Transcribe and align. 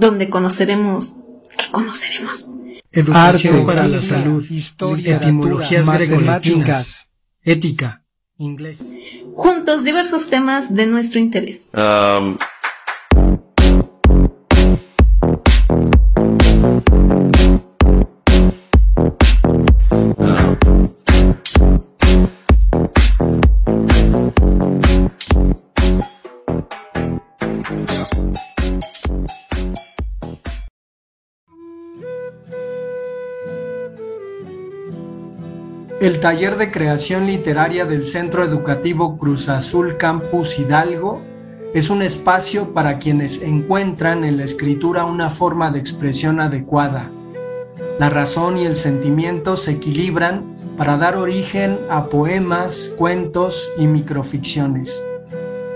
Donde 0.00 0.30
conoceremos... 0.30 1.14
¿Qué 1.58 1.70
conoceremos? 1.70 2.48
Educación 2.90 3.54
Arte, 3.54 3.66
para 3.66 3.86
la 3.86 4.00
salud, 4.00 4.42
historia, 4.50 5.16
etimologías 5.16 5.84
matemáticas, 5.84 7.10
ética, 7.42 8.04
inglés. 8.38 8.82
Juntos 9.36 9.84
diversos 9.84 10.30
temas 10.30 10.74
de 10.74 10.86
nuestro 10.86 11.20
interés. 11.20 11.60
Um. 11.74 12.38
El 36.00 36.20
taller 36.20 36.56
de 36.56 36.72
creación 36.72 37.26
literaria 37.26 37.84
del 37.84 38.06
Centro 38.06 38.42
Educativo 38.42 39.18
Cruz 39.18 39.50
Azul 39.50 39.98
Campus 39.98 40.58
Hidalgo 40.58 41.20
es 41.74 41.90
un 41.90 42.00
espacio 42.00 42.72
para 42.72 42.98
quienes 42.98 43.42
encuentran 43.42 44.24
en 44.24 44.38
la 44.38 44.44
escritura 44.44 45.04
una 45.04 45.28
forma 45.28 45.70
de 45.70 45.78
expresión 45.78 46.40
adecuada. 46.40 47.10
La 47.98 48.08
razón 48.08 48.56
y 48.56 48.64
el 48.64 48.76
sentimiento 48.76 49.58
se 49.58 49.72
equilibran 49.72 50.56
para 50.78 50.96
dar 50.96 51.16
origen 51.16 51.78
a 51.90 52.06
poemas, 52.06 52.94
cuentos 52.96 53.70
y 53.76 53.86
microficciones. 53.86 55.06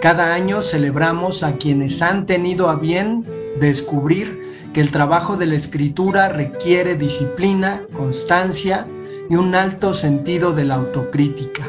Cada 0.01 0.33
año 0.33 0.63
celebramos 0.63 1.43
a 1.43 1.57
quienes 1.59 2.01
han 2.01 2.25
tenido 2.25 2.71
a 2.71 2.77
bien 2.77 3.27
descubrir 3.61 4.43
que 4.73 4.81
el 4.81 4.91
trabajo 4.91 5.37
de 5.37 5.45
la 5.45 5.57
escritura 5.57 6.31
requiere 6.31 6.97
disciplina, 6.97 7.83
constancia 7.95 8.87
y 9.29 9.37
un 9.37 9.55
alto 9.55 9.95
sentido 9.95 10.53
de 10.53 10.65
la 10.65 10.75
autocrítica. 10.75 11.65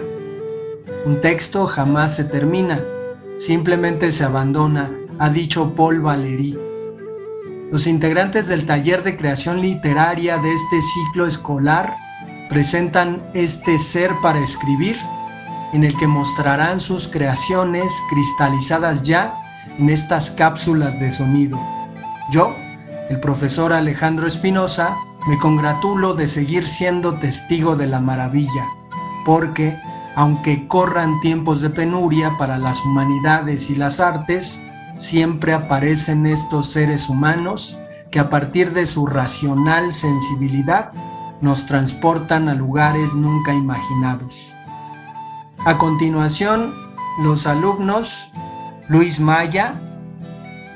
Un 1.06 1.22
texto 1.22 1.68
jamás 1.68 2.16
se 2.16 2.24
termina, 2.24 2.82
simplemente 3.38 4.12
se 4.12 4.24
abandona, 4.24 4.92
ha 5.20 5.30
dicho 5.30 5.74
Paul 5.76 6.02
Valéry. 6.02 6.58
Los 7.72 7.88
integrantes 7.88 8.48
del 8.48 8.66
taller 8.66 9.04
de 9.04 9.18
creación 9.18 9.62
literaria 9.62 10.38
de 10.38 10.54
este 10.54 10.82
ciclo 10.82 11.28
escolar 11.28 11.96
presentan 12.50 13.22
este 13.34 13.80
ser 13.80 14.12
para 14.22 14.40
escribir, 14.40 14.98
en 15.74 15.84
el 15.84 15.98
que 15.98 16.08
mostrarán 16.08 16.80
sus 16.80 17.08
creaciones 17.08 17.92
cristalizadas 18.10 19.04
ya 19.04 19.34
en 19.78 19.90
estas 19.90 20.32
cápsulas 20.32 21.00
de 21.00 21.12
sonido. 21.12 21.60
Yo, 22.32 22.56
el 23.10 23.20
profesor 23.20 23.74
Alejandro 23.74 24.28
Espinosa, 24.28 24.96
me 25.28 25.40
congratulo 25.40 26.14
de 26.14 26.28
seguir 26.28 26.68
siendo 26.68 27.16
testigo 27.16 27.76
de 27.76 27.88
la 27.88 28.00
maravilla, 28.00 28.66
porque, 29.26 29.76
aunque 30.16 30.68
corran 30.68 31.20
tiempos 31.22 31.62
de 31.62 31.70
penuria 31.70 32.38
para 32.38 32.58
las 32.58 32.84
humanidades 32.86 33.70
y 33.70 33.76
las 33.76 34.00
artes, 34.00 34.62
siempre 35.00 35.54
aparecen 35.54 36.26
estos 36.26 36.72
seres 36.72 37.10
humanos 37.10 37.78
que 38.12 38.20
a 38.20 38.30
partir 38.30 38.72
de 38.72 38.86
su 38.86 39.08
racional 39.08 39.94
sensibilidad 39.94 40.92
nos 41.42 41.66
transportan 41.66 42.48
a 42.48 42.54
lugares 42.54 43.14
nunca 43.14 43.54
imaginados. 43.54 44.54
A 45.66 45.78
continuación, 45.78 46.72
los 47.22 47.48
alumnos 47.48 48.30
Luis 48.88 49.20
Maya, 49.20 49.74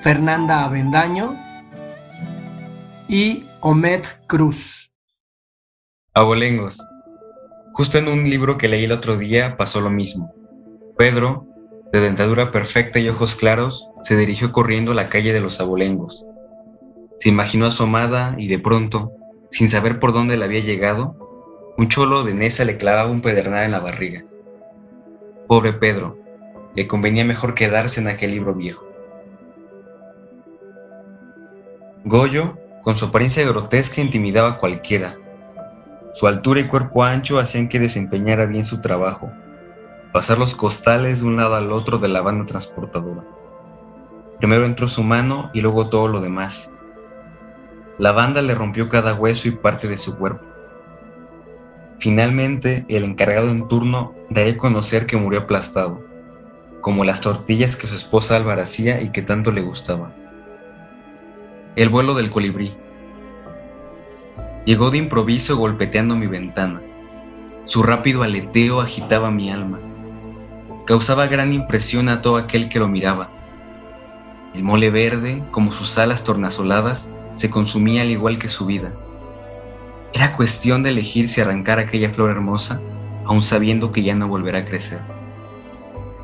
Fernanda 0.01 0.63
Avendaño 0.63 1.35
y 3.07 3.45
Omed 3.61 4.05
Cruz. 4.25 4.89
Abolengos. 6.13 6.79
Justo 7.73 7.97
en 7.97 8.07
un 8.07 8.29
libro 8.29 8.57
que 8.57 8.69
leí 8.69 8.85
el 8.85 8.93
otro 8.93 9.17
día 9.17 9.57
pasó 9.57 9.81
lo 9.81 9.89
mismo. 9.89 10.33
Pedro, 10.97 11.45
de 11.91 11.99
dentadura 11.99 12.51
perfecta 12.51 12.99
y 12.99 13.09
ojos 13.09 13.35
claros, 13.35 13.89
se 14.01 14.15
dirigió 14.15 14.53
corriendo 14.53 14.93
a 14.93 14.95
la 14.95 15.09
calle 15.09 15.33
de 15.33 15.41
los 15.41 15.59
abolengos. 15.59 16.25
Se 17.19 17.27
imaginó 17.27 17.65
asomada 17.65 18.33
y 18.37 18.47
de 18.47 18.59
pronto, 18.59 19.11
sin 19.51 19.69
saber 19.69 19.99
por 19.99 20.13
dónde 20.13 20.37
le 20.37 20.45
había 20.45 20.61
llegado, 20.61 21.73
un 21.77 21.89
cholo 21.89 22.23
de 22.23 22.33
Nesa 22.33 22.63
le 22.63 22.77
clavaba 22.77 23.11
un 23.11 23.21
pedernal 23.21 23.65
en 23.65 23.71
la 23.71 23.79
barriga. 23.79 24.23
Pobre 25.47 25.73
Pedro, 25.73 26.17
le 26.75 26.87
convenía 26.87 27.25
mejor 27.25 27.55
quedarse 27.55 27.99
en 27.99 28.07
aquel 28.07 28.31
libro 28.31 28.53
viejo. 28.53 28.87
Goyo 32.05 32.57
con 32.83 32.95
su 32.95 33.05
apariencia 33.05 33.45
grotesca 33.45 34.01
intimidaba 34.01 34.51
a 34.51 34.57
cualquiera. 34.57 35.17
Su 36.13 36.27
altura 36.27 36.61
y 36.61 36.67
cuerpo 36.67 37.03
ancho 37.03 37.39
hacían 37.39 37.69
que 37.69 37.79
desempeñara 37.79 38.45
bien 38.45 38.65
su 38.65 38.81
trabajo, 38.81 39.31
pasar 40.11 40.39
los 40.39 40.55
costales 40.55 41.21
de 41.21 41.27
un 41.27 41.37
lado 41.37 41.55
al 41.55 41.71
otro 41.71 41.97
de 41.97 42.07
la 42.07 42.21
banda 42.21 42.45
transportadora. 42.45 43.23
Primero 44.39 44.65
entró 44.65 44.87
su 44.87 45.03
mano 45.03 45.51
y 45.53 45.61
luego 45.61 45.89
todo 45.89 46.07
lo 46.07 46.21
demás. 46.21 46.71
La 47.97 48.13
banda 48.13 48.41
le 48.41 48.55
rompió 48.55 48.87
cada 48.87 49.13
hueso 49.13 49.49
y 49.49 49.51
parte 49.51 49.87
de 49.87 49.97
su 49.97 50.17
cuerpo. 50.17 50.45
Finalmente, 51.99 52.85
el 52.87 53.03
encargado 53.03 53.49
en 53.49 53.67
turno 53.67 54.15
daría 54.29 54.53
a 54.53 54.57
conocer 54.57 55.05
que 55.05 55.17
murió 55.17 55.41
aplastado, 55.41 56.01
como 56.79 57.03
las 57.03 57.19
tortillas 57.19 57.75
que 57.75 57.87
su 57.87 57.95
esposa 57.95 58.37
Álvaro 58.37 58.61
hacía 58.61 59.01
y 59.01 59.11
que 59.11 59.21
tanto 59.21 59.51
le 59.51 59.61
gustaba. 59.61 60.13
El 61.79 61.87
vuelo 61.87 62.13
del 62.13 62.29
colibrí. 62.29 62.73
Llegó 64.65 64.91
de 64.91 64.97
improviso 64.97 65.55
golpeteando 65.55 66.17
mi 66.17 66.27
ventana. 66.27 66.81
Su 67.63 67.83
rápido 67.83 68.23
aleteo 68.23 68.81
agitaba 68.81 69.31
mi 69.31 69.49
alma. 69.49 69.79
Causaba 70.85 71.27
gran 71.27 71.53
impresión 71.53 72.09
a 72.09 72.21
todo 72.21 72.35
aquel 72.35 72.67
que 72.67 72.79
lo 72.79 72.89
miraba. 72.89 73.29
El 74.53 74.63
mole 74.63 74.89
verde, 74.89 75.41
como 75.51 75.71
sus 75.71 75.97
alas 75.97 76.25
tornasoladas, 76.25 77.13
se 77.37 77.49
consumía 77.49 78.01
al 78.01 78.09
igual 78.11 78.39
que 78.39 78.49
su 78.49 78.65
vida. 78.65 78.91
Era 80.13 80.35
cuestión 80.35 80.83
de 80.83 80.89
elegir 80.89 81.29
si 81.29 81.39
arrancar 81.39 81.79
aquella 81.79 82.09
flor 82.09 82.31
hermosa, 82.31 82.81
aun 83.23 83.41
sabiendo 83.41 83.93
que 83.93 84.03
ya 84.03 84.15
no 84.15 84.27
volverá 84.27 84.59
a 84.59 84.65
crecer. 84.65 84.99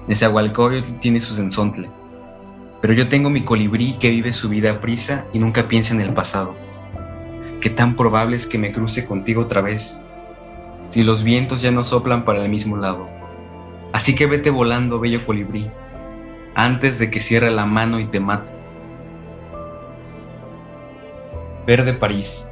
Nezahualcóyotl 0.09 0.99
tiene 0.99 1.21
su 1.21 1.33
sensontle, 1.33 1.89
pero 2.85 2.93
yo 2.93 3.09
tengo 3.09 3.31
mi 3.31 3.41
colibrí 3.41 3.93
que 3.93 4.11
vive 4.11 4.31
su 4.31 4.47
vida 4.47 4.69
a 4.69 4.79
prisa 4.79 5.25
y 5.33 5.39
nunca 5.39 5.67
piensa 5.67 5.95
en 5.95 6.01
el 6.01 6.13
pasado. 6.13 6.53
Qué 7.59 7.71
tan 7.71 7.95
probable 7.95 8.35
es 8.35 8.45
que 8.45 8.59
me 8.59 8.71
cruce 8.71 9.05
contigo 9.05 9.41
otra 9.41 9.59
vez, 9.59 9.99
si 10.89 11.01
los 11.01 11.23
vientos 11.23 11.63
ya 11.63 11.71
no 11.71 11.83
soplan 11.83 12.25
para 12.25 12.43
el 12.43 12.49
mismo 12.49 12.77
lado. 12.77 13.09
Así 13.91 14.13
que 14.13 14.27
vete 14.27 14.51
volando, 14.51 14.99
bello 14.99 15.25
colibrí, 15.25 15.67
antes 16.53 16.99
de 16.99 17.09
que 17.09 17.19
cierre 17.19 17.49
la 17.49 17.65
mano 17.65 17.99
y 17.99 18.05
te 18.05 18.19
mate. 18.19 18.51
Verde 21.65 21.93
París. 21.93 22.47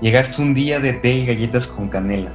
Llegaste 0.00 0.40
un 0.40 0.54
día 0.54 0.80
de 0.80 0.94
té 0.94 1.16
y 1.16 1.26
galletas 1.26 1.66
con 1.66 1.90
canela. 1.90 2.30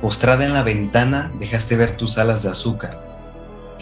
Postrada 0.00 0.44
en 0.44 0.52
la 0.52 0.62
ventana 0.62 1.32
dejaste 1.40 1.74
ver 1.74 1.96
tus 1.96 2.16
alas 2.16 2.44
de 2.44 2.50
azúcar 2.50 3.11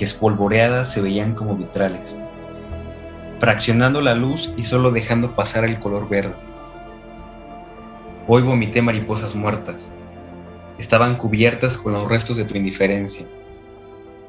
que 0.01 0.07
espolvoreadas 0.07 0.91
se 0.91 1.03
veían 1.03 1.35
como 1.35 1.55
vitrales, 1.59 2.19
fraccionando 3.39 4.01
la 4.01 4.15
luz 4.15 4.55
y 4.57 4.65
solo 4.65 4.93
dejando 4.93 5.37
pasar 5.37 5.67
el 5.67 5.79
color 5.79 6.09
verde. 6.09 6.33
Hoy 8.27 8.41
vomité 8.41 8.81
mariposas 8.81 9.35
muertas. 9.35 9.93
Estaban 10.79 11.19
cubiertas 11.19 11.77
con 11.77 11.93
los 11.93 12.09
restos 12.09 12.39
de 12.39 12.47
tu 12.47 12.57
indiferencia. 12.57 13.27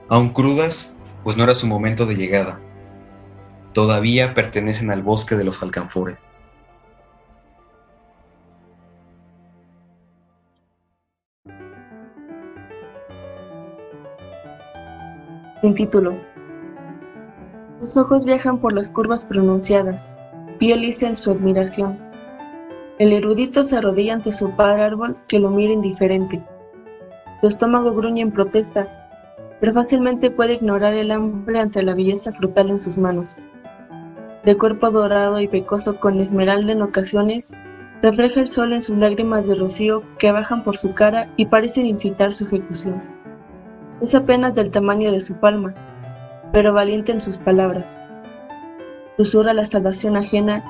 Aún 0.10 0.34
crudas, 0.34 0.94
pues 1.24 1.38
no 1.38 1.46
era 1.46 1.56
su 1.56 1.68
momento 1.68 2.06
de 2.06 2.18
llegada. 2.18 2.60
Todavía 3.72 4.34
pertenecen 4.34 4.92
al 4.92 5.04
bosque 5.04 5.38
de 5.38 5.46
los 5.46 5.64
alcanfores. 5.64 6.28
Título. 15.62 16.18
Sus 17.80 17.96
ojos 17.96 18.26
viajan 18.26 18.58
por 18.60 18.74
las 18.74 18.90
curvas 18.90 19.24
pronunciadas, 19.24 20.18
piel 20.58 20.82
lisa 20.82 21.08
en 21.08 21.16
su 21.16 21.30
admiración. 21.30 22.00
El 22.98 23.14
erudito 23.14 23.64
se 23.64 23.78
arrodilla 23.78 24.16
ante 24.16 24.32
su 24.32 24.56
padre 24.56 24.82
árbol 24.82 25.18
que 25.28 25.38
lo 25.40 25.52
mira 25.52 25.72
indiferente. 25.72 26.44
Su 27.40 27.48
estómago 27.48 27.94
gruñe 27.94 28.22
en 28.22 28.32
protesta, 28.32 28.88
pero 29.60 29.72
fácilmente 29.72 30.32
puede 30.32 30.54
ignorar 30.54 30.96
el 30.96 31.12
hambre 31.12 31.60
ante 31.60 31.84
la 31.84 31.94
belleza 31.94 32.32
frutal 32.32 32.72
en 32.72 32.80
sus 32.80 32.98
manos. 32.98 33.44
De 34.44 34.58
cuerpo 34.58 34.90
dorado 34.90 35.40
y 35.40 35.48
pecoso 35.48 36.00
con 36.00 36.20
esmeralda 36.20 36.74
en 36.74 36.82
ocasiones, 36.82 37.54
refleja 38.02 38.42
el 38.42 38.48
sol 38.48 38.74
en 38.74 38.82
sus 38.82 38.98
lágrimas 38.98 39.48
de 39.48 39.56
rocío 39.56 40.02
que 40.18 40.32
bajan 40.32 40.64
por 40.64 40.78
su 40.78 40.96
cara 40.96 41.30
y 41.38 41.46
parecen 41.46 41.86
incitar 41.86 42.34
su 42.34 42.46
ejecución. 42.46 43.21
Es 44.02 44.16
apenas 44.16 44.56
del 44.56 44.72
tamaño 44.72 45.12
de 45.12 45.22
su 45.22 45.36
palma, 45.40 45.76
pero 46.52 46.74
valiente 46.74 47.12
en 47.12 47.22
sus 47.22 47.38
palabras. 47.38 48.10
Susurra 49.18 49.54
la 49.54 49.66
salvación 49.68 50.18
ajena 50.18 50.64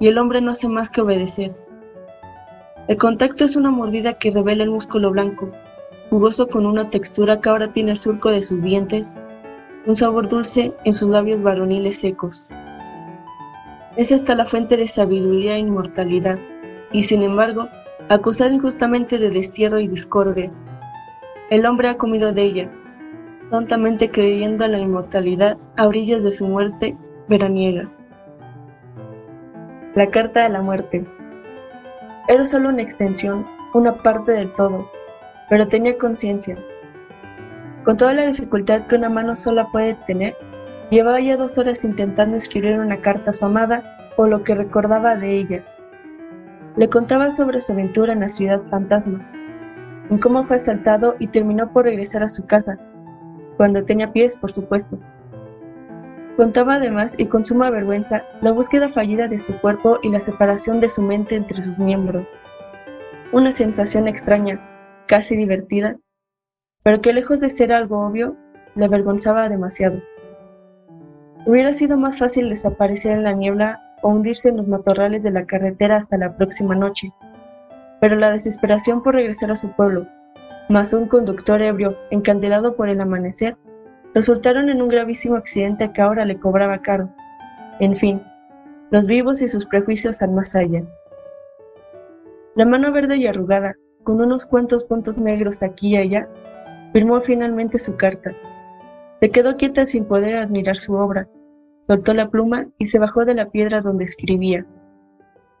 y 0.00 0.08
el 0.08 0.16
hombre 0.16 0.40
no 0.40 0.52
hace 0.52 0.68
más 0.68 0.88
que 0.88 1.02
obedecer. 1.02 1.54
El 2.86 2.96
contacto 2.96 3.44
es 3.44 3.56
una 3.56 3.70
mordida 3.70 4.14
que 4.14 4.30
revela 4.30 4.64
el 4.64 4.70
músculo 4.70 5.10
blanco, 5.10 5.50
jugoso 6.08 6.48
con 6.48 6.64
una 6.64 6.88
textura 6.88 7.42
que 7.42 7.50
ahora 7.50 7.72
tiene 7.72 7.90
el 7.90 7.98
surco 7.98 8.30
de 8.30 8.42
sus 8.42 8.62
dientes, 8.62 9.14
un 9.86 9.94
sabor 9.94 10.28
dulce 10.28 10.72
en 10.84 10.94
sus 10.94 11.10
labios 11.10 11.42
varoniles 11.42 11.98
secos. 11.98 12.48
Es 13.98 14.12
hasta 14.12 14.34
la 14.34 14.46
fuente 14.46 14.78
de 14.78 14.88
sabiduría 14.88 15.56
e 15.56 15.58
inmortalidad, 15.58 16.38
y 16.92 17.02
sin 17.02 17.22
embargo, 17.22 17.68
acusada 18.08 18.50
injustamente 18.50 19.18
de 19.18 19.28
destierro 19.28 19.78
y 19.78 19.88
discordia. 19.88 20.50
El 21.50 21.64
hombre 21.64 21.88
ha 21.88 21.96
comido 21.96 22.32
de 22.32 22.42
ella, 22.42 22.68
tontamente 23.50 24.10
creyendo 24.10 24.66
en 24.66 24.72
la 24.72 24.78
inmortalidad 24.80 25.56
a 25.78 25.86
orillas 25.86 26.22
de 26.22 26.32
su 26.32 26.46
muerte 26.46 26.94
veraniega. 27.26 27.88
La 29.94 30.10
carta 30.10 30.42
de 30.42 30.50
la 30.50 30.60
muerte. 30.60 31.06
Era 32.28 32.44
solo 32.44 32.68
una 32.68 32.82
extensión, 32.82 33.46
una 33.72 33.96
parte 33.96 34.32
del 34.32 34.52
todo, 34.52 34.90
pero 35.48 35.68
tenía 35.68 35.96
conciencia. 35.96 36.58
Con 37.82 37.96
toda 37.96 38.12
la 38.12 38.26
dificultad 38.26 38.86
que 38.86 38.96
una 38.96 39.08
mano 39.08 39.34
sola 39.34 39.68
puede 39.72 39.94
tener, 40.06 40.36
llevaba 40.90 41.18
ya 41.18 41.38
dos 41.38 41.56
horas 41.56 41.82
intentando 41.82 42.36
escribir 42.36 42.78
una 42.78 42.98
carta 42.98 43.30
a 43.30 43.32
su 43.32 43.46
amada 43.46 44.12
o 44.18 44.26
lo 44.26 44.44
que 44.44 44.54
recordaba 44.54 45.16
de 45.16 45.38
ella. 45.38 45.64
Le 46.76 46.90
contaba 46.90 47.30
sobre 47.30 47.62
su 47.62 47.72
aventura 47.72 48.12
en 48.12 48.20
la 48.20 48.28
ciudad 48.28 48.60
fantasma, 48.68 49.26
en 50.10 50.18
cómo 50.18 50.44
fue 50.46 50.56
asaltado 50.56 51.16
y 51.18 51.28
terminó 51.28 51.72
por 51.72 51.84
regresar 51.84 52.22
a 52.22 52.28
su 52.28 52.46
casa, 52.46 52.78
cuando 53.56 53.84
tenía 53.84 54.12
pies, 54.12 54.36
por 54.36 54.52
supuesto. 54.52 54.98
Contaba 56.36 56.74
además, 56.74 57.14
y 57.18 57.26
con 57.26 57.42
suma 57.42 57.70
vergüenza, 57.70 58.22
la 58.40 58.52
búsqueda 58.52 58.90
fallida 58.90 59.26
de 59.26 59.40
su 59.40 59.58
cuerpo 59.60 59.98
y 60.02 60.10
la 60.10 60.20
separación 60.20 60.80
de 60.80 60.88
su 60.88 61.02
mente 61.02 61.34
entre 61.34 61.62
sus 61.62 61.78
miembros. 61.78 62.38
Una 63.32 63.50
sensación 63.50 64.06
extraña, 64.06 64.60
casi 65.06 65.36
divertida, 65.36 65.96
pero 66.84 67.00
que 67.00 67.12
lejos 67.12 67.40
de 67.40 67.50
ser 67.50 67.72
algo 67.72 68.06
obvio, 68.06 68.36
le 68.76 68.84
avergonzaba 68.84 69.48
demasiado. 69.48 70.00
Hubiera 71.44 71.74
sido 71.74 71.96
más 71.96 72.18
fácil 72.18 72.48
desaparecer 72.48 73.12
en 73.12 73.24
la 73.24 73.32
niebla 73.32 73.82
o 74.02 74.10
hundirse 74.10 74.50
en 74.50 74.58
los 74.58 74.68
matorrales 74.68 75.22
de 75.24 75.32
la 75.32 75.46
carretera 75.46 75.96
hasta 75.96 76.16
la 76.16 76.36
próxima 76.36 76.74
noche, 76.74 77.10
pero 78.00 78.16
la 78.16 78.30
desesperación 78.30 79.02
por 79.02 79.14
regresar 79.14 79.50
a 79.50 79.56
su 79.56 79.72
pueblo, 79.72 80.06
más 80.68 80.92
un 80.92 81.08
conductor 81.08 81.62
ebrio, 81.62 81.96
encandelado 82.10 82.76
por 82.76 82.88
el 82.88 83.00
amanecer, 83.00 83.56
resultaron 84.14 84.68
en 84.68 84.82
un 84.82 84.88
gravísimo 84.88 85.36
accidente 85.36 85.92
que 85.92 86.02
ahora 86.02 86.24
le 86.24 86.38
cobraba 86.38 86.78
caro. 86.78 87.08
En 87.80 87.96
fin, 87.96 88.22
los 88.90 89.06
vivos 89.06 89.40
y 89.40 89.48
sus 89.48 89.66
prejuicios 89.66 90.22
al 90.22 90.32
más 90.32 90.54
allá. 90.54 90.82
La 92.54 92.66
mano 92.66 92.92
verde 92.92 93.16
y 93.16 93.26
arrugada, 93.26 93.76
con 94.02 94.20
unos 94.20 94.46
cuantos 94.46 94.84
puntos 94.84 95.18
negros 95.18 95.62
aquí 95.62 95.90
y 95.90 95.96
allá, 95.96 96.28
firmó 96.92 97.20
finalmente 97.20 97.78
su 97.78 97.96
carta. 97.96 98.32
Se 99.16 99.30
quedó 99.30 99.56
quieta 99.56 99.86
sin 99.86 100.04
poder 100.04 100.36
admirar 100.36 100.76
su 100.76 100.94
obra, 100.94 101.28
soltó 101.82 102.14
la 102.14 102.28
pluma 102.28 102.68
y 102.78 102.86
se 102.86 102.98
bajó 102.98 103.24
de 103.24 103.34
la 103.34 103.50
piedra 103.50 103.80
donde 103.80 104.04
escribía. 104.04 104.66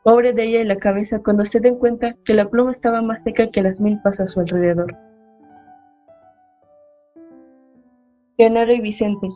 Pobre 0.04 0.32
de 0.32 0.44
ella 0.44 0.60
y 0.60 0.64
la 0.64 0.76
cabeza 0.76 1.20
cuando 1.22 1.44
se 1.44 1.60
den 1.60 1.76
cuenta 1.76 2.14
que 2.24 2.34
la 2.34 2.48
pluma 2.48 2.70
estaba 2.70 3.02
más 3.02 3.22
seca 3.24 3.50
que 3.50 3.62
las 3.62 3.80
milpas 3.80 4.20
a 4.20 4.26
su 4.26 4.40
alrededor. 4.40 4.96
Genaro 8.36 8.72
y 8.72 8.80
Vicente. 8.80 9.28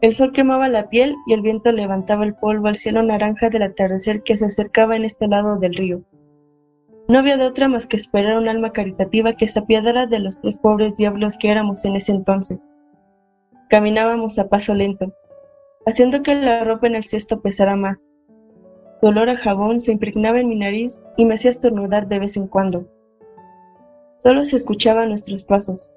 El 0.00 0.14
sol 0.14 0.32
quemaba 0.32 0.68
la 0.70 0.88
piel 0.88 1.14
y 1.26 1.34
el 1.34 1.42
viento 1.42 1.70
levantaba 1.72 2.24
el 2.24 2.34
polvo 2.34 2.68
al 2.68 2.76
cielo 2.76 3.02
naranja 3.02 3.50
del 3.50 3.62
atardecer 3.62 4.22
que 4.22 4.38
se 4.38 4.46
acercaba 4.46 4.96
en 4.96 5.04
este 5.04 5.28
lado 5.28 5.56
del 5.56 5.74
río. 5.74 6.02
No 7.06 7.18
había 7.18 7.36
de 7.36 7.44
otra 7.44 7.68
más 7.68 7.86
que 7.86 7.96
esperar 7.96 8.38
un 8.38 8.48
alma 8.48 8.72
caritativa 8.72 9.34
que 9.34 9.48
se 9.48 9.58
apiadara 9.58 10.06
de 10.06 10.20
los 10.20 10.38
tres 10.38 10.58
pobres 10.58 10.94
diablos 10.94 11.36
que 11.36 11.50
éramos 11.50 11.84
en 11.84 11.96
ese 11.96 12.12
entonces. 12.12 12.70
Caminábamos 13.68 14.38
a 14.38 14.48
paso 14.48 14.74
lento, 14.74 15.12
haciendo 15.84 16.22
que 16.22 16.34
la 16.34 16.64
ropa 16.64 16.86
en 16.86 16.94
el 16.94 17.04
cesto 17.04 17.42
pesara 17.42 17.76
más, 17.76 18.14
olor 19.08 19.30
a 19.30 19.36
jabón 19.36 19.80
se 19.80 19.92
impregnaba 19.92 20.40
en 20.40 20.48
mi 20.48 20.56
nariz 20.56 21.04
y 21.16 21.24
me 21.24 21.34
hacía 21.34 21.50
estornudar 21.50 22.08
de 22.08 22.18
vez 22.18 22.36
en 22.36 22.46
cuando. 22.46 22.86
Solo 24.18 24.44
se 24.44 24.56
escuchaban 24.56 25.08
nuestros 25.08 25.42
pasos, 25.42 25.96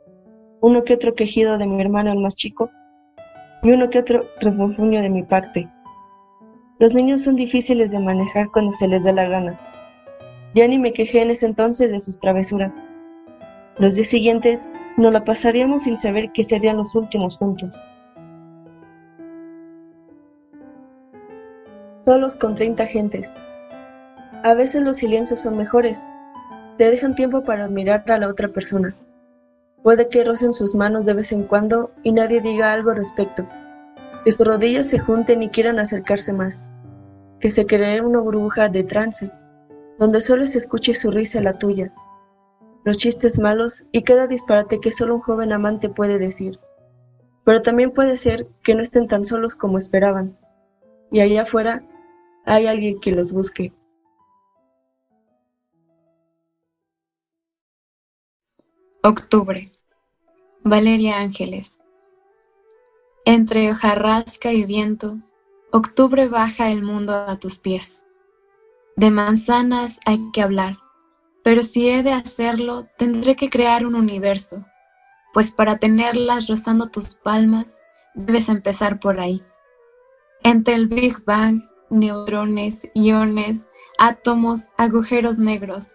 uno 0.61 0.83
que 0.83 0.93
otro 0.93 1.13
quejido 1.13 1.57
de 1.57 1.67
mi 1.67 1.81
hermano 1.81 2.11
el 2.11 2.19
más 2.19 2.35
chico 2.35 2.69
y 3.61 3.71
uno 3.71 3.89
que 3.89 3.99
otro 3.99 4.25
refunfuño 4.39 5.01
de 5.01 5.09
mi 5.09 5.23
parte. 5.23 5.69
Los 6.79 6.93
niños 6.93 7.23
son 7.23 7.35
difíciles 7.35 7.91
de 7.91 7.99
manejar 7.99 8.49
cuando 8.51 8.73
se 8.73 8.87
les 8.87 9.03
da 9.03 9.11
la 9.11 9.27
gana. 9.27 9.59
Ya 10.55 10.67
ni 10.67 10.77
me 10.77 10.93
quejé 10.93 11.21
en 11.21 11.31
ese 11.31 11.45
entonces 11.45 11.91
de 11.91 11.99
sus 11.99 12.19
travesuras. 12.19 12.81
Los 13.77 13.95
días 13.95 14.09
siguientes 14.09 14.71
nos 14.97 15.11
la 15.11 15.23
pasaríamos 15.23 15.83
sin 15.83 15.97
saber 15.97 16.31
que 16.31 16.43
serían 16.43 16.77
los 16.77 16.95
últimos 16.95 17.37
juntos. 17.37 17.75
Solos 22.05 22.35
con 22.35 22.55
30 22.55 22.85
gentes. 22.87 23.37
A 24.43 24.53
veces 24.53 24.81
los 24.81 24.97
silencios 24.97 25.39
son 25.39 25.57
mejores, 25.57 26.09
te 26.77 26.89
dejan 26.91 27.15
tiempo 27.15 27.43
para 27.43 27.65
admirar 27.65 28.03
a 28.11 28.17
la 28.17 28.27
otra 28.27 28.49
persona. 28.49 28.95
Puede 29.83 30.09
que 30.09 30.23
rocen 30.23 30.53
sus 30.53 30.75
manos 30.75 31.05
de 31.05 31.13
vez 31.13 31.31
en 31.31 31.43
cuando 31.43 31.91
y 32.03 32.11
nadie 32.11 32.41
diga 32.41 32.73
algo 32.73 32.91
al 32.91 32.97
respecto, 32.97 33.47
que 34.23 34.31
sus 34.31 34.45
rodillas 34.45 34.87
se 34.87 34.99
junten 34.99 35.43
y 35.43 35.49
quieran 35.49 35.79
acercarse 35.79 36.33
más, 36.33 36.67
que 37.39 37.51
se 37.51 37.65
cree 37.65 38.01
una 38.01 38.19
burbuja 38.19 38.69
de 38.69 38.83
trance, 38.83 39.31
donde 39.97 40.21
solo 40.21 40.45
se 40.45 40.57
escuche 40.57 40.93
su 40.93 41.09
risa 41.11 41.41
la 41.41 41.57
tuya, 41.57 41.93
los 42.83 42.97
chistes 42.97 43.39
malos 43.39 43.85
y 43.93 44.03
cada 44.03 44.27
disparate 44.27 44.79
que 44.81 44.91
solo 44.91 45.15
un 45.15 45.21
joven 45.21 45.53
amante 45.53 45.87
puede 45.87 46.17
decir. 46.17 46.59
Pero 47.45 47.61
también 47.61 47.91
puede 47.91 48.17
ser 48.17 48.47
que 48.61 48.75
no 48.75 48.81
estén 48.81 49.07
tan 49.07 49.23
solos 49.23 49.55
como 49.55 49.77
esperaban, 49.77 50.37
y 51.11 51.21
allá 51.21 51.43
afuera 51.43 51.83
hay 52.45 52.67
alguien 52.67 52.99
que 52.99 53.11
los 53.11 53.31
busque. 53.31 53.73
Octubre. 59.01 59.71
Valeria 60.63 61.19
Ángeles. 61.19 61.77
Entre 63.25 63.71
hojarrasca 63.71 64.53
y 64.53 64.65
viento, 64.65 65.17
octubre 65.71 66.27
baja 66.27 66.69
el 66.71 66.83
mundo 66.83 67.13
a 67.13 67.37
tus 67.37 67.57
pies. 67.57 68.01
De 68.95 69.09
manzanas 69.11 69.99
hay 70.05 70.31
que 70.31 70.41
hablar, 70.41 70.77
pero 71.43 71.63
si 71.63 71.89
he 71.89 72.03
de 72.03 72.13
hacerlo, 72.13 72.87
tendré 72.97 73.35
que 73.35 73.49
crear 73.49 73.85
un 73.85 73.95
universo, 73.95 74.65
pues 75.33 75.51
para 75.51 75.79
tenerlas 75.79 76.47
rozando 76.47 76.87
tus 76.87 77.15
palmas, 77.15 77.65
debes 78.13 78.49
empezar 78.49 78.99
por 78.99 79.19
ahí. 79.19 79.43
Entre 80.43 80.75
el 80.75 80.87
Big 80.87 81.23
Bang 81.25 81.63
neutrones, 81.93 82.79
iones, 82.93 83.67
átomos, 83.97 84.67
agujeros 84.77 85.37
negros, 85.37 85.91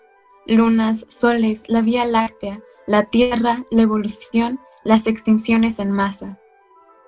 lunas, 0.46 1.04
soles, 1.08 1.62
la 1.66 1.82
Vía 1.82 2.04
Láctea, 2.06 2.62
la 2.86 3.04
Tierra, 3.04 3.64
la 3.70 3.82
evolución, 3.82 4.60
las 4.84 5.06
extinciones 5.06 5.78
en 5.78 5.92
masa. 5.92 6.38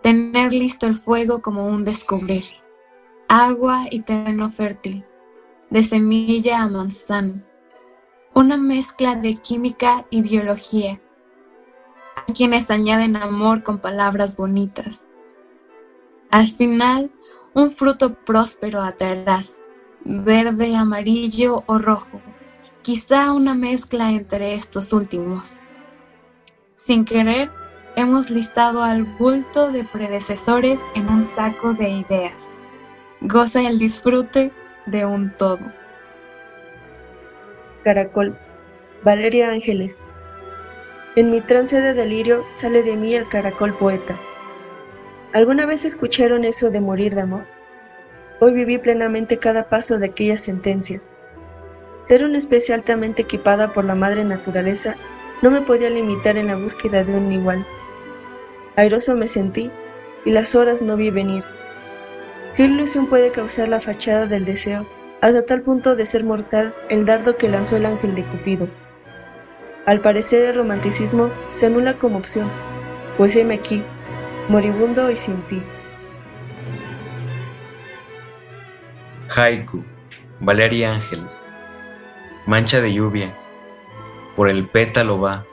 Tener 0.02 0.52
listo 0.52 0.86
el 0.86 0.96
fuego 0.96 1.40
como 1.40 1.66
un 1.66 1.84
descubrir. 1.84 2.44
Agua 3.28 3.86
y 3.90 4.00
terreno 4.00 4.50
fértil. 4.50 5.04
De 5.70 5.84
semilla 5.84 6.62
a 6.62 6.68
manzano. 6.68 7.42
Una 8.34 8.56
mezcla 8.56 9.14
de 9.14 9.36
química 9.36 10.06
y 10.10 10.22
biología. 10.22 11.00
Hay 12.16 12.34
quienes 12.34 12.70
añaden 12.70 13.16
amor 13.16 13.62
con 13.62 13.78
palabras 13.78 14.36
bonitas. 14.36 15.02
Al 16.30 16.48
final, 16.50 17.10
un 17.54 17.70
fruto 17.70 18.14
próspero 18.14 18.80
atraerás, 18.80 19.56
verde, 20.04 20.76
amarillo 20.76 21.64
o 21.66 21.78
rojo, 21.78 22.20
quizá 22.82 23.32
una 23.32 23.54
mezcla 23.54 24.10
entre 24.10 24.54
estos 24.54 24.92
últimos. 24.92 25.56
Sin 26.76 27.04
querer, 27.04 27.50
hemos 27.96 28.30
listado 28.30 28.82
al 28.82 29.04
bulto 29.04 29.70
de 29.70 29.84
predecesores 29.84 30.78
en 30.94 31.08
un 31.08 31.24
saco 31.24 31.74
de 31.74 31.90
ideas. 31.90 32.48
Goza 33.20 33.62
el 33.62 33.78
disfrute 33.78 34.52
de 34.86 35.04
un 35.04 35.36
todo. 35.36 35.60
Caracol, 37.84 38.38
Valeria 39.02 39.50
Ángeles. 39.50 40.08
En 41.16 41.30
mi 41.30 41.40
trance 41.40 41.80
de 41.80 41.94
delirio 41.94 42.44
sale 42.50 42.82
de 42.82 42.96
mí 42.96 43.14
el 43.14 43.28
caracol 43.28 43.74
poeta. 43.74 44.16
¿Alguna 45.32 45.64
vez 45.64 45.84
escucharon 45.84 46.44
eso 46.44 46.70
de 46.70 46.80
morir 46.80 47.14
de 47.14 47.20
amor? 47.20 47.44
Hoy 48.40 48.52
viví 48.52 48.78
plenamente 48.78 49.38
cada 49.38 49.68
paso 49.68 49.96
de 49.96 50.06
aquella 50.06 50.36
sentencia. 50.38 51.00
Ser 52.02 52.24
una 52.24 52.38
especie 52.38 52.74
altamente 52.74 53.22
equipada 53.22 53.72
por 53.72 53.84
la 53.84 53.94
madre 53.94 54.24
naturaleza 54.24 54.96
no 55.40 55.52
me 55.52 55.60
podía 55.60 55.88
limitar 55.88 56.36
en 56.36 56.48
la 56.48 56.56
búsqueda 56.56 57.04
de 57.04 57.14
un 57.14 57.30
igual. 57.30 57.64
Airoso 58.74 59.14
me 59.14 59.28
sentí 59.28 59.70
y 60.24 60.32
las 60.32 60.56
horas 60.56 60.82
no 60.82 60.96
vi 60.96 61.10
venir. 61.10 61.44
¿Qué 62.56 62.64
ilusión 62.64 63.06
puede 63.06 63.30
causar 63.30 63.68
la 63.68 63.80
fachada 63.80 64.26
del 64.26 64.44
deseo 64.44 64.84
hasta 65.20 65.46
tal 65.46 65.62
punto 65.62 65.94
de 65.94 66.06
ser 66.06 66.24
mortal 66.24 66.74
el 66.88 67.06
dardo 67.06 67.36
que 67.36 67.48
lanzó 67.48 67.76
el 67.76 67.86
ángel 67.86 68.16
de 68.16 68.24
Cupido? 68.24 68.66
Al 69.86 70.00
parecer 70.00 70.42
el 70.42 70.56
romanticismo 70.56 71.30
se 71.52 71.66
anula 71.66 71.98
como 71.98 72.18
opción, 72.18 72.48
pues 73.16 73.36
heme 73.36 73.54
aquí, 73.54 73.80
moribundo 74.50 75.08
y 75.12 75.16
sin 75.16 75.36
ti. 75.42 75.62
Haiku, 79.28 79.84
Valeria 80.40 80.92
Ángeles. 80.92 81.46
Mancha 82.46 82.80
de 82.80 82.92
lluvia, 82.92 83.32
por 84.34 84.48
el 84.48 84.66
pétalo 84.66 85.20
va, 85.20 85.44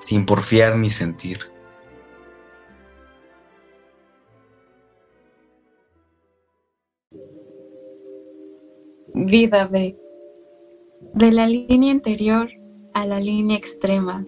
sin 0.00 0.24
porfiar 0.26 0.76
ni 0.76 0.90
sentir. 0.90 1.40
Vida 9.12 9.66
B. 9.66 9.98
De 11.14 11.32
la 11.32 11.48
línea 11.48 11.90
interior 11.90 12.48
a 12.94 13.06
la 13.06 13.18
línea 13.18 13.56
extrema, 13.56 14.24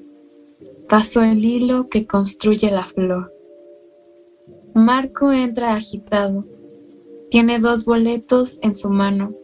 pasó 0.89 1.23
el 1.23 1.45
hilo 1.45 1.89
que 1.89 2.09
construye 2.09 2.69
la 2.73 2.85
flor. 2.87 3.42
Marco 4.75 5.31
entra 5.33 5.75
agitado. 5.75 6.47
Tiene 7.31 7.59
dos 7.59 7.85
boletos 7.85 8.59
en 8.63 8.75
su 8.75 8.89
mano. 8.89 9.35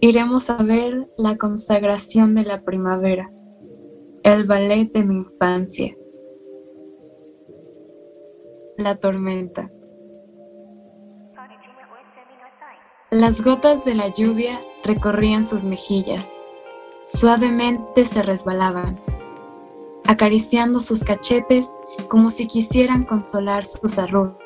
Iremos 0.00 0.50
a 0.50 0.60
ver 0.64 1.08
la 1.16 1.36
consagración 1.36 2.34
de 2.34 2.42
la 2.42 2.62
primavera, 2.62 3.30
el 4.24 4.44
ballet 4.44 4.92
de 4.92 5.04
mi 5.04 5.18
infancia. 5.18 5.96
La 8.76 8.96
tormenta. 8.98 9.70
Las 13.10 13.40
gotas 13.40 13.84
de 13.84 13.94
la 13.94 14.08
lluvia 14.08 14.60
recorrían 14.82 15.44
sus 15.44 15.62
mejillas, 15.62 16.28
suavemente 17.02 18.04
se 18.04 18.22
resbalaban, 18.22 19.00
acariciando 20.06 20.80
sus 20.80 21.04
cachetes 21.04 21.66
como 22.08 22.30
si 22.30 22.46
quisieran 22.46 23.04
consolar 23.04 23.66
sus 23.66 23.98
arrugas. 23.98 24.36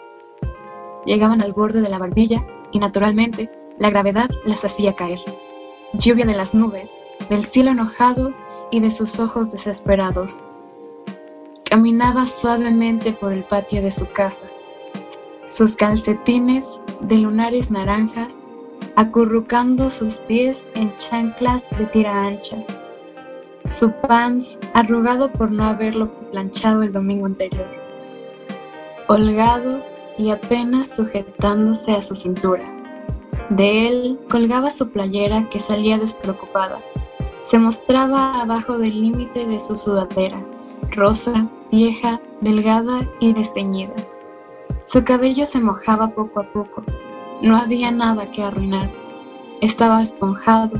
Llegaban 1.04 1.42
al 1.42 1.52
borde 1.52 1.80
de 1.80 1.88
la 1.88 1.99
barbilla 1.99 2.47
y 2.71 2.78
naturalmente 2.78 3.50
la 3.78 3.90
gravedad 3.90 4.30
las 4.44 4.64
hacía 4.64 4.94
caer. 4.94 5.21
Lluvia 5.92 6.25
de 6.25 6.35
las 6.35 6.54
nubes, 6.54 6.90
del 7.28 7.44
cielo 7.44 7.71
enojado 7.71 8.32
y 8.71 8.80
de 8.80 8.92
sus 8.92 9.18
ojos 9.18 9.52
desesperados. 9.52 10.42
Caminaba 11.64 12.26
suavemente 12.26 13.12
por 13.12 13.32
el 13.32 13.44
patio 13.44 13.82
de 13.82 13.92
su 13.92 14.06
casa. 14.06 14.44
Sus 15.49 15.76
calcetines 15.76 16.64
de 17.00 17.18
lunares 17.18 17.71
naranjas 17.71 18.32
acurrucando 18.97 19.90
sus 19.90 20.16
pies 20.18 20.64
en 20.75 20.94
chanclas 20.97 21.64
de 21.78 21.87
tira 21.87 22.25
ancha. 22.26 22.59
Su 23.73 23.91
pants 23.91 24.59
arrugado 24.75 25.33
por 25.33 25.50
no 25.50 25.64
haberlo 25.64 26.12
planchado 26.31 26.83
el 26.83 26.93
domingo 26.93 27.25
anterior. 27.25 27.67
Holgado 29.09 29.83
y 30.19 30.29
apenas 30.29 30.88
sujetándose 30.95 31.93
a 31.93 32.02
su 32.02 32.14
cintura. 32.14 32.71
De 33.49 33.88
él 33.88 34.21
colgaba 34.31 34.71
su 34.71 34.91
playera 34.91 35.49
que 35.49 35.59
salía 35.59 35.97
despreocupada. 35.97 36.81
Se 37.45 37.59
mostraba 37.59 38.43
abajo 38.43 38.76
del 38.76 39.00
límite 39.00 39.47
de 39.47 39.59
su 39.59 39.75
sudadera, 39.75 40.45
rosa, 40.91 41.49
vieja, 41.71 42.21
delgada 42.43 43.09
y 43.21 43.33
desteñida. 43.33 43.95
Su 44.85 45.02
cabello 45.02 45.47
se 45.47 45.61
mojaba 45.61 46.09
poco 46.09 46.41
a 46.41 46.52
poco, 46.52 46.83
no 47.41 47.57
había 47.57 47.91
nada 47.91 48.31
que 48.31 48.43
arruinar. 48.43 48.91
Estaba 49.62 50.02
esponjado. 50.02 50.79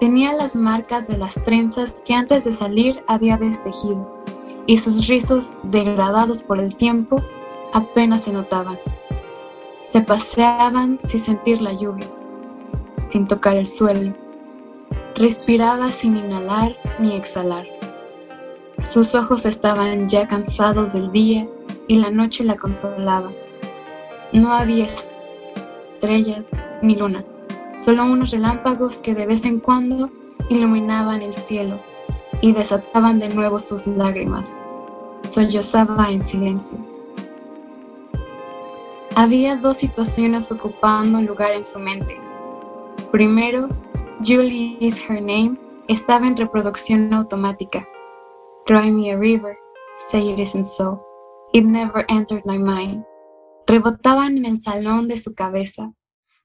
Tenía 0.00 0.32
las 0.32 0.56
marcas 0.56 1.06
de 1.06 1.18
las 1.18 1.34
trenzas 1.34 1.92
que 2.06 2.14
antes 2.14 2.44
de 2.44 2.52
salir 2.52 3.04
había 3.06 3.36
destejido, 3.36 4.24
y 4.64 4.78
sus 4.78 5.06
rizos 5.06 5.58
degradados 5.62 6.42
por 6.42 6.58
el 6.58 6.74
tiempo 6.74 7.22
apenas 7.74 8.22
se 8.22 8.32
notaban. 8.32 8.78
Se 9.82 10.00
paseaban 10.00 10.98
sin 11.04 11.20
sentir 11.20 11.60
la 11.60 11.74
lluvia, 11.74 12.06
sin 13.10 13.28
tocar 13.28 13.56
el 13.56 13.66
suelo. 13.66 14.14
Respiraba 15.16 15.90
sin 15.90 16.16
inhalar 16.16 16.76
ni 16.98 17.14
exhalar. 17.14 17.66
Sus 18.78 19.14
ojos 19.14 19.44
estaban 19.44 20.08
ya 20.08 20.26
cansados 20.26 20.94
del 20.94 21.12
día 21.12 21.46
y 21.88 21.96
la 21.96 22.10
noche 22.10 22.42
la 22.42 22.56
consolaba. 22.56 23.30
No 24.32 24.50
había 24.54 24.86
estrellas 24.86 26.50
ni 26.80 26.96
luna, 26.96 27.22
solo 27.74 28.04
unos 28.04 28.30
relámpagos 28.30 28.96
que 28.96 29.14
de 29.14 29.26
vez 29.26 29.44
en 29.44 29.60
cuando 29.60 30.10
iluminaban 30.48 31.22
el 31.22 31.34
cielo 31.34 31.80
y 32.40 32.52
desataban 32.52 33.18
de 33.18 33.28
nuevo 33.28 33.58
sus 33.58 33.86
lágrimas. 33.86 34.54
Sollozaba 35.22 36.10
en 36.10 36.24
silencio. 36.24 36.78
Había 39.14 39.56
dos 39.56 39.76
situaciones 39.76 40.50
ocupando 40.50 41.20
lugar 41.20 41.52
en 41.52 41.66
su 41.66 41.78
mente. 41.78 42.18
Primero, 43.10 43.68
Julie 44.24 44.76
is 44.80 44.96
her 45.08 45.20
name 45.20 45.58
estaba 45.88 46.26
en 46.26 46.36
reproducción 46.36 47.12
automática. 47.12 47.86
Cry 48.66 48.90
me 48.90 49.12
a 49.12 49.18
river, 49.18 49.56
say 50.10 50.32
it 50.32 50.38
isn't 50.38 50.66
so. 50.66 51.04
It 51.52 51.64
never 51.64 52.04
entered 52.08 52.44
my 52.46 52.58
mind 52.58 53.04
rebotaban 53.70 54.38
en 54.38 54.46
el 54.46 54.60
salón 54.60 55.06
de 55.06 55.16
su 55.16 55.34
cabeza, 55.34 55.92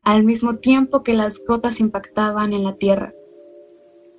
al 0.06 0.24
mismo 0.24 0.58
tiempo 0.58 1.02
que 1.04 1.14
las 1.14 1.44
gotas 1.44 1.80
impactaban 1.80 2.54
en 2.54 2.64
la 2.64 2.78
tierra. 2.78 3.14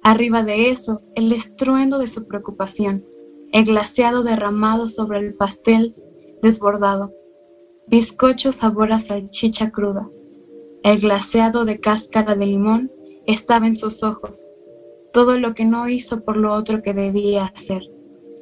Arriba 0.02 0.42
de 0.42 0.70
eso, 0.70 1.02
el 1.14 1.32
estruendo 1.32 1.98
de 1.98 2.08
su 2.08 2.26
preocupación, 2.26 3.06
el 3.52 3.64
glaseado 3.64 4.24
derramado 4.24 4.88
sobre 4.88 5.20
el 5.20 5.34
pastel 5.34 5.94
desbordado, 6.42 7.14
bizcocho 7.86 8.50
sabor 8.50 8.92
a 8.92 8.98
salchicha 8.98 9.70
cruda. 9.70 10.10
El 10.82 11.00
glaseado 11.00 11.64
de 11.64 11.78
cáscara 11.78 12.34
de 12.34 12.46
limón 12.46 12.90
estaba 13.24 13.68
en 13.68 13.76
sus 13.76 14.02
ojos, 14.02 14.44
todo 15.12 15.38
lo 15.38 15.54
que 15.54 15.64
no 15.64 15.88
hizo 15.88 16.24
por 16.24 16.36
lo 16.36 16.52
otro 16.52 16.82
que 16.82 16.94
debía 16.94 17.46
hacer. 17.46 17.82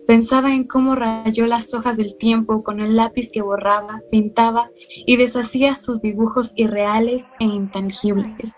Pensaba 0.07 0.55
en 0.55 0.65
cómo 0.65 0.95
rayó 0.95 1.47
las 1.47 1.73
hojas 1.73 1.97
del 1.97 2.19
tiempo 2.19 2.63
con 2.63 2.81
el 2.81 2.95
lápiz 2.95 3.31
que 3.33 3.41
borraba, 3.41 4.03
pintaba 4.11 4.71
y 5.07 5.17
deshacía 5.17 5.75
sus 5.77 6.03
dibujos 6.03 6.53
irreales 6.57 7.25
e 7.41 7.45
intangibles. 7.45 8.55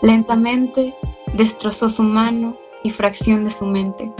Lentamente 0.00 0.94
destrozó 1.36 1.90
su 1.90 2.02
mano 2.02 2.56
y 2.82 2.90
fracción 2.90 3.44
de 3.44 3.50
su 3.50 3.66
mente. 3.66 4.10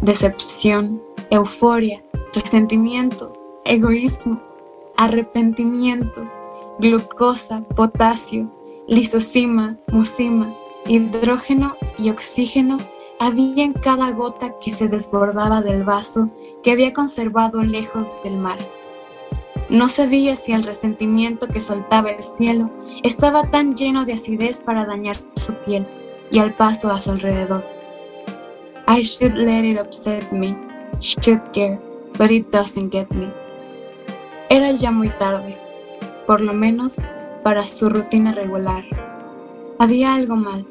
Decepción, 0.00 1.00
euforia, 1.30 2.02
resentimiento, 2.34 3.60
egoísmo, 3.64 4.42
arrepentimiento, 4.96 6.28
glucosa, 6.80 7.62
potasio, 7.76 8.50
lisocima, 8.88 9.78
mucima, 9.92 10.52
hidrógeno 10.86 11.76
y 11.98 12.10
oxígeno 12.10 12.78
había 13.22 13.62
en 13.62 13.72
cada 13.72 14.10
gota 14.10 14.58
que 14.58 14.74
se 14.74 14.88
desbordaba 14.88 15.62
del 15.62 15.84
vaso 15.84 16.28
que 16.64 16.72
había 16.72 16.92
conservado 16.92 17.62
lejos 17.62 18.08
del 18.24 18.36
mar. 18.36 18.58
No 19.70 19.88
sabía 19.88 20.34
si 20.34 20.52
el 20.52 20.64
resentimiento 20.64 21.46
que 21.46 21.60
soltaba 21.60 22.10
el 22.10 22.24
cielo 22.24 22.68
estaba 23.04 23.48
tan 23.48 23.76
lleno 23.76 24.04
de 24.04 24.14
acidez 24.14 24.60
para 24.60 24.86
dañar 24.86 25.18
su 25.36 25.54
piel 25.64 25.86
y 26.32 26.40
al 26.40 26.54
paso 26.54 26.90
a 26.90 26.98
su 26.98 27.12
alrededor. 27.12 27.64
I 28.88 29.02
should 29.02 29.34
let 29.36 29.62
it 29.62 29.78
upset 29.80 30.32
me, 30.32 30.56
should 30.98 31.40
care, 31.52 31.80
but 32.18 32.32
it 32.32 32.50
doesn't 32.50 32.90
get 32.90 33.08
me. 33.10 33.32
Era 34.50 34.72
ya 34.72 34.90
muy 34.90 35.10
tarde, 35.10 35.56
por 36.26 36.40
lo 36.40 36.52
menos 36.52 37.00
para 37.44 37.62
su 37.62 37.88
rutina 37.88 38.32
regular. 38.32 38.82
Había 39.78 40.12
algo 40.12 40.34
mal, 40.34 40.66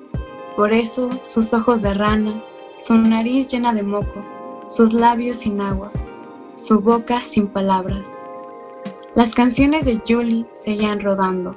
por 0.62 0.74
eso 0.74 1.10
sus 1.24 1.56
ojos 1.56 1.82
de 1.82 1.92
rana, 1.92 2.40
su 2.78 2.96
nariz 2.96 3.48
llena 3.48 3.74
de 3.74 3.82
moco, 3.82 4.24
sus 4.68 4.94
labios 4.94 5.38
sin 5.38 5.60
agua, 5.60 5.90
su 6.54 6.80
boca 6.80 7.24
sin 7.24 7.48
palabras. 7.48 8.08
Las 9.16 9.34
canciones 9.34 9.88
de 9.88 10.00
Julie 10.08 10.46
seguían 10.54 11.00
rodando, 11.00 11.56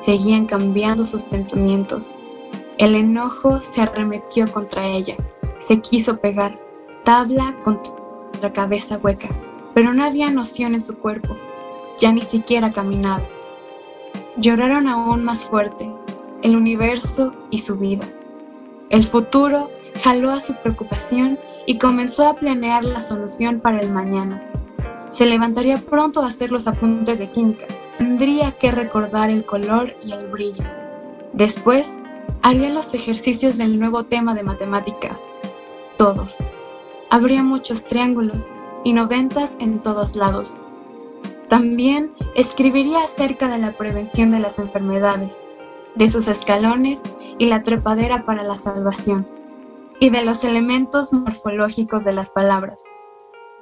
seguían 0.00 0.46
cambiando 0.46 1.04
sus 1.04 1.24
pensamientos. 1.24 2.12
El 2.78 2.94
enojo 2.94 3.60
se 3.60 3.82
arremetió 3.82 4.50
contra 4.50 4.86
ella, 4.86 5.18
se 5.58 5.82
quiso 5.82 6.16
pegar, 6.16 6.58
tabla 7.04 7.54
contra 7.62 8.50
cabeza 8.54 8.98
hueca, 9.02 9.28
pero 9.74 9.92
no 9.92 10.04
había 10.04 10.30
noción 10.30 10.74
en 10.74 10.82
su 10.82 10.96
cuerpo, 10.96 11.36
ya 11.98 12.12
ni 12.12 12.22
siquiera 12.22 12.72
caminaba. 12.72 13.28
Lloraron 14.38 14.88
aún 14.88 15.22
más 15.22 15.44
fuerte, 15.44 15.92
el 16.40 16.56
universo 16.56 17.34
y 17.50 17.58
su 17.58 17.76
vida. 17.76 18.08
El 18.90 19.04
futuro 19.04 19.70
jaló 20.02 20.30
a 20.30 20.40
su 20.40 20.54
preocupación 20.54 21.38
y 21.66 21.78
comenzó 21.78 22.26
a 22.26 22.34
planear 22.34 22.84
la 22.84 23.02
solución 23.02 23.60
para 23.60 23.80
el 23.80 23.92
mañana. 23.92 24.42
Se 25.10 25.26
levantaría 25.26 25.76
pronto 25.76 26.22
a 26.22 26.28
hacer 26.28 26.50
los 26.50 26.66
apuntes 26.66 27.18
de 27.18 27.30
química. 27.30 27.66
Tendría 27.98 28.52
que 28.52 28.70
recordar 28.70 29.28
el 29.28 29.44
color 29.44 29.94
y 30.02 30.12
el 30.12 30.28
brillo. 30.28 30.64
Después, 31.34 31.86
haría 32.40 32.70
los 32.70 32.94
ejercicios 32.94 33.58
del 33.58 33.78
nuevo 33.78 34.04
tema 34.04 34.34
de 34.34 34.42
matemáticas. 34.42 35.20
Todos. 35.98 36.36
Habría 37.10 37.42
muchos 37.42 37.84
triángulos 37.84 38.46
y 38.84 38.94
noventas 38.94 39.54
en 39.58 39.80
todos 39.82 40.16
lados. 40.16 40.56
También 41.50 42.12
escribiría 42.34 43.04
acerca 43.04 43.48
de 43.48 43.58
la 43.58 43.76
prevención 43.76 44.30
de 44.30 44.40
las 44.40 44.58
enfermedades, 44.58 45.42
de 45.94 46.10
sus 46.10 46.28
escalones 46.28 47.02
y 47.38 47.46
la 47.46 47.62
trepadera 47.62 48.26
para 48.26 48.42
la 48.42 48.58
salvación, 48.58 49.26
y 50.00 50.10
de 50.10 50.22
los 50.22 50.44
elementos 50.44 51.12
morfológicos 51.12 52.04
de 52.04 52.12
las 52.12 52.30
palabras, 52.30 52.82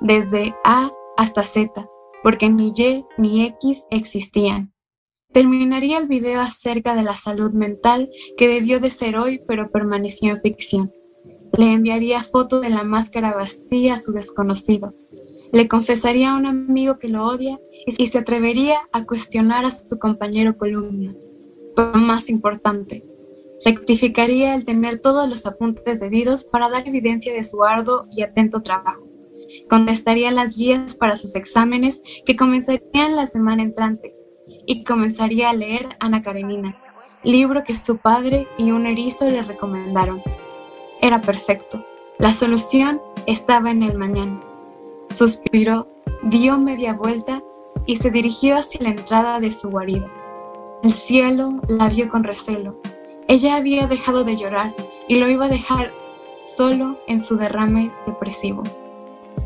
desde 0.01 0.55
A 0.65 0.91
hasta 1.17 1.45
Z, 1.45 1.89
porque 2.23 2.49
ni 2.49 2.73
Y 2.77 3.05
ni 3.19 3.45
X 3.47 3.85
existían. 3.91 4.73
Terminaría 5.33 5.99
el 5.99 6.07
video 6.07 6.41
acerca 6.41 6.95
de 6.95 7.03
la 7.03 7.15
salud 7.15 7.53
mental 7.53 8.11
que 8.37 8.49
debió 8.49 8.81
de 8.81 8.91
ser 8.91 9.19
hoy 9.19 9.43
pero 9.47 9.71
permaneció 9.71 10.33
en 10.33 10.41
ficción. 10.41 10.93
Le 11.57 11.73
enviaría 11.73 12.23
foto 12.23 12.61
de 12.61 12.71
la 12.71 12.85
máscara 12.85 13.35
vacía 13.35 13.95
a 13.95 13.99
su 13.99 14.13
desconocido. 14.13 14.95
Le 15.53 15.69
confesaría 15.69 16.33
a 16.33 16.37
un 16.37 16.47
amigo 16.47 16.99
que 16.99 17.09
lo 17.09 17.25
odia 17.25 17.61
y 17.87 18.07
se 18.07 18.19
atrevería 18.19 18.79
a 18.93 19.05
cuestionar 19.05 19.65
a 19.65 19.71
su 19.71 19.99
compañero 19.99 20.57
columna. 20.57 21.15
Pero 21.75 21.93
más 21.95 22.29
importante, 22.31 23.05
rectificaría 23.67 24.55
el 24.55 24.65
tener 24.65 25.01
todos 25.01 25.29
los 25.29 25.45
apuntes 25.45 26.01
debidos 26.01 26.45
para 26.45 26.71
dar 26.71 26.89
evidencia 26.89 27.35
de 27.35 27.45
su 27.45 27.63
arduo 27.63 28.07
y 28.11 28.23
atento 28.23 28.63
trabajo 28.63 29.07
contestaría 29.69 30.31
las 30.31 30.57
guías 30.57 30.95
para 30.95 31.17
sus 31.17 31.35
exámenes 31.35 32.03
que 32.25 32.37
comenzarían 32.37 33.17
la 33.17 33.27
semana 33.27 33.63
entrante 33.63 34.15
y 34.67 34.85
comenzaría 34.85 35.51
a 35.51 35.55
leer 35.55 35.97
Ana 36.01 36.23
Karenina, 36.23 36.77
libro 37.23 37.65
que 37.65 37.75
su 37.75 37.99
padre 37.99 38.47
y 38.59 38.71
un 38.71 38.87
erizo 38.87 39.29
le 39.29 39.43
recomendaron. 39.43 40.23
Era 41.01 41.21
perfecto. 41.21 41.85
La 42.19 42.33
solución 42.33 43.01
estaba 43.27 43.71
en 43.71 43.83
el 43.83 43.99
mañana. 43.99 44.43
Suspiró, 45.11 45.89
dio 46.23 46.59
media 46.59 46.95
vuelta 46.95 47.43
y 47.85 47.97
se 47.97 48.11
dirigió 48.11 48.57
hacia 48.57 48.83
la 48.83 48.91
entrada 48.91 49.41
de 49.41 49.51
su 49.51 49.71
guarida. 49.71 50.11
El 50.83 50.93
cielo 50.93 51.61
la 51.69 51.89
vio 51.89 52.09
con 52.09 52.25
recelo. 52.25 52.81
Ella 53.29 53.57
había 53.57 53.87
dejado 53.89 54.25
de 54.25 54.37
llorar 54.37 54.75
y 55.09 55.17
lo 55.17 55.29
iba 55.29 55.47
a 55.47 55.51
dejar 55.51 55.93
solo 56.43 56.99
en 57.09 57.21
su 57.21 57.37
derrame 57.37 57.91
depresivo. 58.07 58.63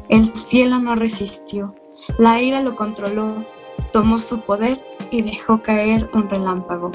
El 0.09 0.35
cielo 0.37 0.79
no 0.79 0.95
resistió, 0.95 1.75
la 2.19 2.43
ira 2.43 2.63
lo 2.63 2.77
controló, 2.77 3.45
tomó 3.93 4.21
su 4.21 4.41
poder 4.41 4.85
y 5.11 5.23
dejó 5.23 5.63
caer 5.63 6.11
un 6.13 6.29
relámpago. 6.29 6.91